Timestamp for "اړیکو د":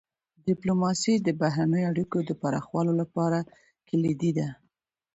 1.91-2.31